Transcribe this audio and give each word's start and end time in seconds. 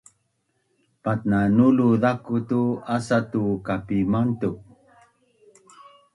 patnanulu 1.03 1.85
zaku 2.01 2.35
tu 2.49 2.61
asa 2.95 3.17
tu 3.31 3.43
kapimantuk 3.65 4.55